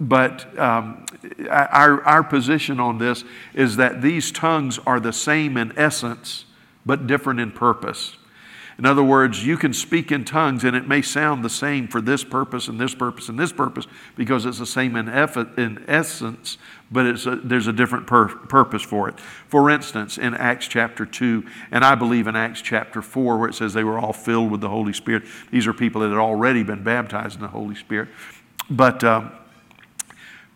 [0.00, 1.06] But um,
[1.50, 6.44] our, our position on this is that these tongues are the same in essence,
[6.86, 8.16] but different in purpose.
[8.78, 12.00] In other words, you can speak in tongues and it may sound the same for
[12.00, 15.84] this purpose and this purpose and this purpose because it's the same in, effort, in
[15.88, 19.18] essence, but a, there's a different pur- purpose for it.
[19.48, 23.56] For instance, in Acts chapter 2, and I believe in Acts chapter 4, where it
[23.56, 26.62] says they were all filled with the Holy Spirit, these are people that had already
[26.62, 28.10] been baptized in the Holy Spirit.
[28.70, 29.32] But um,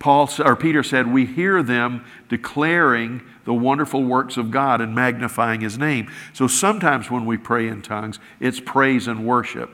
[0.03, 5.61] Paul or Peter said, We hear them declaring the wonderful works of God and magnifying
[5.61, 6.11] His name.
[6.33, 9.71] So sometimes when we pray in tongues, it's praise and worship.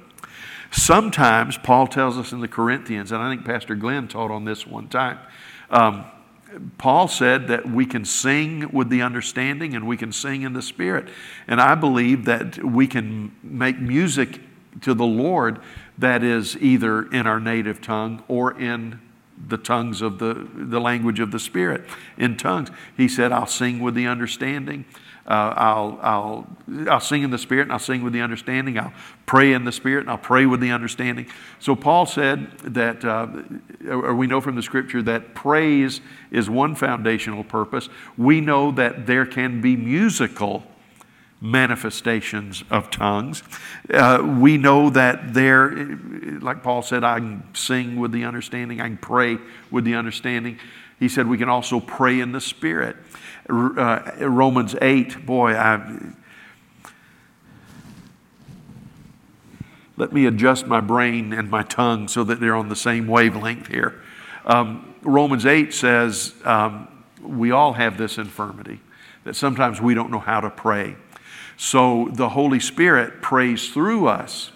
[0.70, 4.66] Sometimes, Paul tells us in the Corinthians, and I think Pastor Glenn taught on this
[4.66, 5.18] one time.
[5.70, 6.04] Um,
[6.76, 10.60] Paul said that we can sing with the understanding and we can sing in the
[10.60, 11.08] Spirit.
[11.46, 14.40] And I believe that we can make music
[14.82, 15.58] to the Lord
[15.96, 19.00] that is either in our native tongue or in
[19.46, 21.84] the tongues of the, the language of the Spirit
[22.16, 22.70] in tongues.
[22.96, 24.84] He said, I'll sing with the understanding.
[25.26, 26.46] Uh, I'll, I'll,
[26.88, 28.78] I'll sing in the Spirit and I'll sing with the understanding.
[28.78, 28.94] I'll
[29.26, 31.26] pray in the Spirit and I'll pray with the understanding.
[31.58, 33.26] So Paul said that, uh,
[33.86, 37.90] or we know from the Scripture that praise is one foundational purpose.
[38.16, 40.64] We know that there can be musical
[41.40, 43.42] manifestations of tongues.
[43.92, 45.70] Uh, we know that there,
[46.40, 49.38] like Paul said, I can sing with the understanding, I can pray
[49.70, 50.58] with the understanding.
[50.98, 52.96] He said we can also pray in the Spirit.
[53.48, 56.12] Uh, Romans 8, boy, I.
[59.96, 63.66] Let me adjust my brain and my tongue so that they're on the same wavelength
[63.66, 64.00] here.
[64.46, 66.86] Um, Romans 8 says um,
[67.20, 68.80] we all have this infirmity,
[69.24, 70.96] that sometimes we don't know how to pray.
[71.58, 74.52] So the Holy Spirit prays through us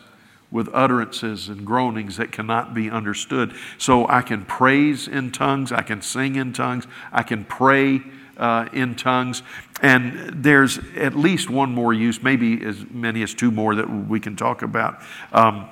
[0.53, 3.53] with utterances and groanings that cannot be understood.
[3.77, 8.03] So I can praise in tongues, I can sing in tongues, I can pray
[8.37, 9.43] uh, in tongues.
[9.83, 14.21] And there's at least one more use, maybe as many as two more that we
[14.21, 15.03] can talk about.
[15.33, 15.69] Um,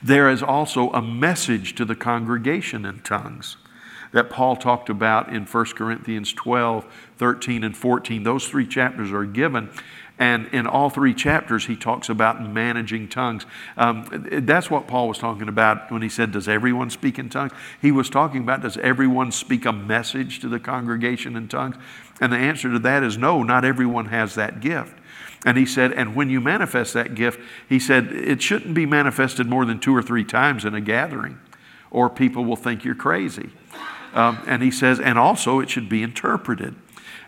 [0.00, 3.56] there is also a message to the congregation in tongues
[4.12, 6.86] that Paul talked about in 1 Corinthians 12,
[7.16, 8.22] 13, and 14.
[8.22, 9.70] Those three chapters are given
[10.22, 13.44] and in all three chapters, he talks about managing tongues.
[13.76, 14.06] Um,
[14.42, 17.50] that's what Paul was talking about when he said, Does everyone speak in tongues?
[17.80, 21.74] He was talking about, Does everyone speak a message to the congregation in tongues?
[22.20, 24.96] And the answer to that is no, not everyone has that gift.
[25.44, 29.48] And he said, and when you manifest that gift, he said, it shouldn't be manifested
[29.48, 31.40] more than two or three times in a gathering,
[31.90, 33.50] or people will think you're crazy.
[34.14, 36.74] Um, and he says, and also it should be interpreted.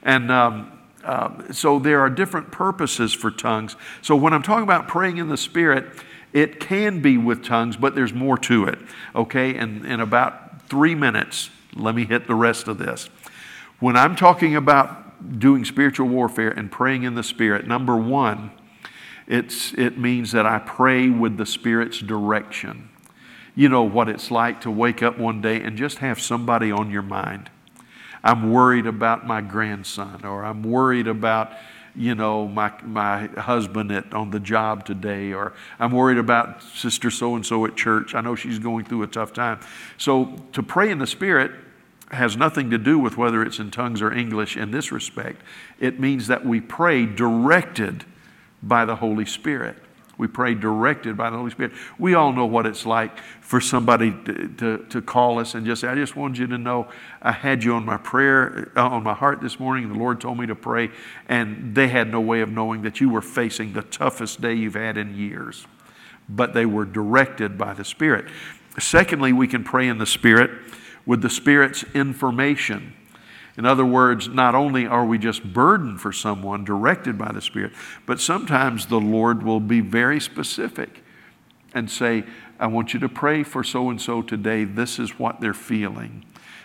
[0.03, 0.71] And um,
[1.03, 3.77] um, so there are different purposes for tongues.
[4.03, 5.87] So when I'm talking about praying in the Spirit,
[6.35, 8.81] It can be with tongues, but there's more to it.
[9.15, 13.09] Okay, and in about three minutes, let me hit the rest of this.
[13.79, 18.51] When I'm talking about doing spiritual warfare and praying in the Spirit, number one,
[19.29, 22.91] it's, it means that I pray with the Spirit's direction.
[23.55, 26.91] You know what it's like to wake up one day and just have somebody on
[26.91, 27.51] your mind.
[28.23, 31.53] I'm worried about my grandson, or I'm worried about,
[31.95, 37.11] you know, my, my husband at, on the job today, or I'm worried about sister
[37.11, 38.15] so and so at church.
[38.15, 39.61] I know she's going through a tough time.
[39.99, 41.53] So to pray in the Spirit
[42.11, 45.43] has nothing to do with whether it's in tongues or English in this respect.
[45.79, 48.05] It means that we pray directed
[48.63, 49.77] by the Holy Spirit.
[50.17, 51.73] We pray directed by the Holy Spirit.
[51.99, 55.81] We all know what it's like for somebody to, to, to, call us and just
[55.81, 56.89] say, I just wanted you to know
[57.21, 59.89] I had you on my prayer, uh, on my heart this morning.
[59.89, 60.91] The Lord told me to pray.
[61.29, 64.75] And they had no way of knowing that you were facing the toughest day you've
[64.75, 65.67] had in years.
[66.29, 68.27] But they were directed by the Spirit.
[68.79, 70.51] Secondly, we can pray in the Spirit
[71.07, 72.95] with the Spirit's information.
[73.57, 77.73] In other words, not only are we just burdened for someone directed by the Spirit,
[78.05, 81.03] but sometimes the Lord will be very specific
[81.73, 82.25] and say,
[82.59, 84.65] I want you to pray for so and so today.
[84.65, 86.25] This is what they're feeling.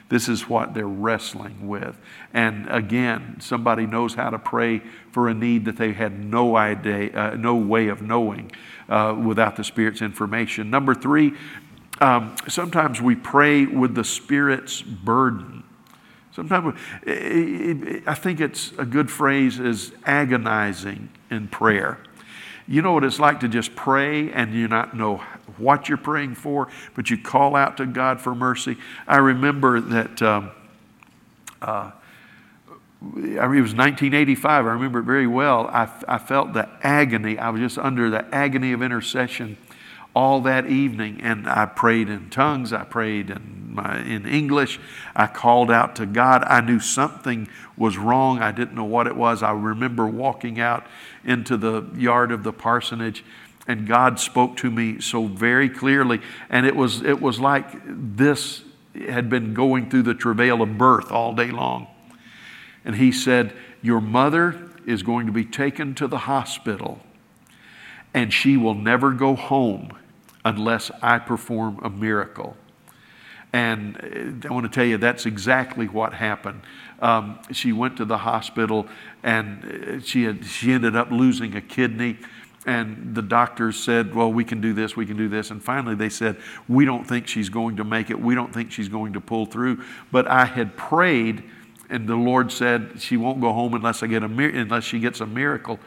[0.09, 1.99] This is what they're wrestling with.
[2.33, 4.81] And again, somebody knows how to pray
[5.11, 8.51] for a need that they had no idea, uh, no way of knowing
[8.87, 10.71] uh, without the Spirit's information.
[10.71, 11.33] Number three,
[12.01, 15.58] um, sometimes we pray with the Spirit's burden.
[16.31, 21.99] Sometimes I think it's a good phrase is agonizing in prayer.
[22.67, 25.17] You know what it's like to just pray and you not know
[25.57, 28.77] what you're praying for, but you call out to God for mercy.
[29.07, 30.51] I remember that um,
[31.61, 31.91] uh,
[33.01, 34.65] it was 1985.
[34.65, 35.67] I remember it very well.
[35.67, 37.39] I, I felt the agony.
[37.39, 39.57] I was just under the agony of intercession
[40.19, 42.73] all that evening, and I prayed in tongues.
[42.73, 44.77] I prayed in, my, in English.
[45.15, 46.43] I called out to God.
[46.43, 47.47] I knew something
[47.77, 48.39] was wrong.
[48.39, 49.41] I didn't know what it was.
[49.41, 50.85] I remember walking out
[51.23, 53.23] into the yard of the parsonage,
[53.65, 56.19] and God spoke to me so very clearly.
[56.49, 58.63] And it was, it was like this
[59.07, 61.87] had been going through the travail of birth all day long.
[62.83, 66.99] And He said, Your mother is going to be taken to the hospital
[68.11, 69.95] and she will never go home
[70.49, 72.57] unless I perform a miracle.
[73.53, 76.61] And uh, I want to tell you, that's exactly what happened.
[77.01, 78.87] Um, she went to the hospital
[79.23, 82.17] and uh, she, had, she ended up losing a kidney.
[82.65, 85.49] And the doctors said, Well, we can do this, we can do this.
[85.49, 86.37] And finally they said,
[86.67, 88.19] We don't think she's going to make it.
[88.19, 89.83] We don't think she's going to pull through.
[90.11, 91.43] But I had prayed,
[91.89, 95.21] and the Lord said, She won't go home unless, I get a, unless she gets
[95.21, 95.79] a miracle.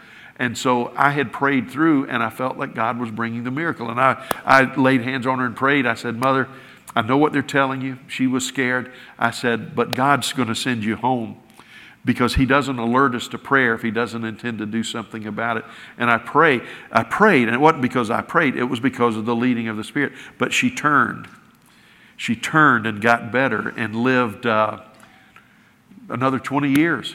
[0.42, 3.88] And so I had prayed through and I felt like God was bringing the miracle.
[3.90, 5.86] And I, I laid hands on her and prayed.
[5.86, 6.48] I said, Mother,
[6.96, 8.00] I know what they're telling you.
[8.08, 8.90] She was scared.
[9.20, 11.40] I said, But God's going to send you home
[12.04, 15.58] because He doesn't alert us to prayer if He doesn't intend to do something about
[15.58, 15.64] it.
[15.96, 19.26] And I pray, I prayed, and it wasn't because I prayed, it was because of
[19.26, 20.12] the leading of the Spirit.
[20.38, 21.28] But she turned.
[22.16, 24.80] She turned and got better and lived uh,
[26.08, 27.14] another 20 years.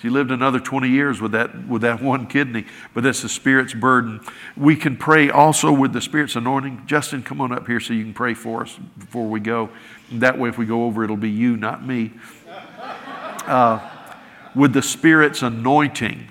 [0.00, 3.74] She lived another 20 years with that, with that one kidney, but that's the Spirit's
[3.74, 4.20] burden.
[4.56, 6.84] We can pray also with the Spirit's anointing.
[6.86, 9.70] Justin, come on up here so you can pray for us before we go.
[10.12, 12.12] That way, if we go over, it'll be you, not me.
[12.46, 13.80] Uh,
[14.54, 16.28] with the Spirit's anointing.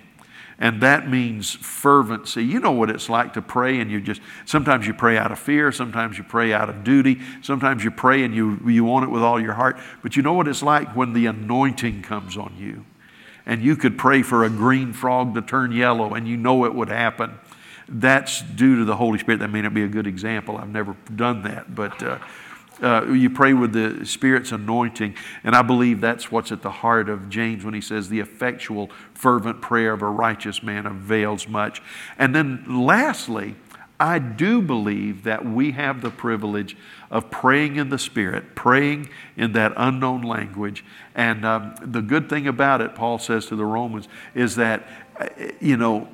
[0.59, 2.43] And that means fervency.
[2.43, 5.37] You know what it's like to pray, and you just sometimes you pray out of
[5.37, 9.09] fear, sometimes you pray out of duty, sometimes you pray and you, you want it
[9.09, 9.77] with all your heart.
[10.01, 12.85] But you know what it's like when the anointing comes on you
[13.47, 16.75] and you could pray for a green frog to turn yellow and you know it
[16.75, 17.39] would happen.
[17.89, 19.39] That's due to the Holy Spirit.
[19.39, 20.57] That may not be a good example.
[20.57, 22.19] I've never done that, but uh,
[22.81, 25.15] uh, you pray with the Spirit's anointing.
[25.45, 28.91] And I believe that's what's at the heart of James when he says, The effectual,
[29.13, 31.81] fervent prayer of a righteous man avails much.
[32.17, 33.55] And then lastly,
[33.99, 36.77] I do believe that we have the privilege
[37.09, 40.85] of praying in the Spirit, praying in that unknown language.
[41.15, 44.87] And um, the good thing about it, Paul says to the Romans, is that,
[45.59, 46.09] you know,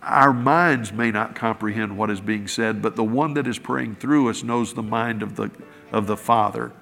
[0.00, 3.96] our minds may not comprehend what is being said, but the one that is praying
[3.96, 5.50] through us knows the mind of the,
[5.92, 6.72] of the Father.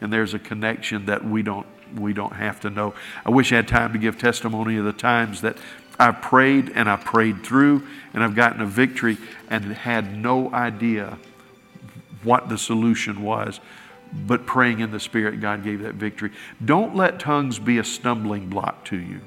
[0.00, 1.66] And there's a connection that we don't,
[1.96, 2.94] we don't have to know.
[3.24, 5.56] I wish I had time to give testimony of the times that
[6.00, 9.18] I've prayed and I prayed through and I've gotten a victory
[9.50, 11.18] and had no idea
[12.22, 13.60] what the solution was.
[14.12, 16.32] But praying in the Spirit, God gave that victory.
[16.64, 19.20] Don't let tongues be a stumbling block to you.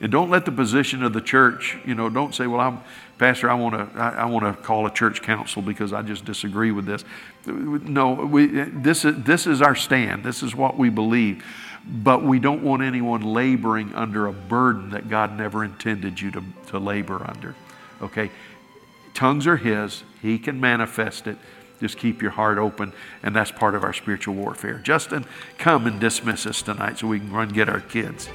[0.00, 2.80] And don't let the position of the church, you know, don't say, well, I'm,
[3.18, 6.24] Pastor, I want to, I, I want to call a church council because I just
[6.24, 7.04] disagree with this.
[7.44, 10.22] No, we, this, is, this is our stand.
[10.22, 11.44] This is what we believe.
[11.84, 16.44] But we don't want anyone laboring under a burden that God never intended you to,
[16.68, 17.54] to labor under.
[18.02, 18.30] Okay?
[19.14, 21.38] Tongues are His, He can manifest it.
[21.80, 24.78] Just keep your heart open, and that's part of our spiritual warfare.
[24.78, 25.24] Justin,
[25.58, 28.28] come and dismiss us tonight so we can run get our kids.